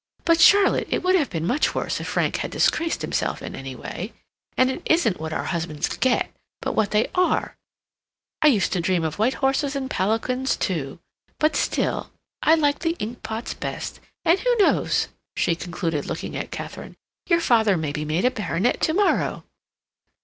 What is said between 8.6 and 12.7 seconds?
to dream of white horses and palanquins, too; but still, I